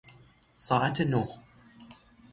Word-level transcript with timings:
ساعت 0.55 1.01
نه 1.01 1.27